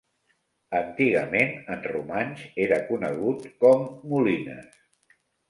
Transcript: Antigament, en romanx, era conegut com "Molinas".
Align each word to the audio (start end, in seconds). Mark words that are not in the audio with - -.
Antigament, 0.77 1.53
en 1.75 1.83
romanx, 1.91 2.41
era 2.65 2.81
conegut 2.89 3.47
com 3.67 3.87
"Molinas". 4.15 4.83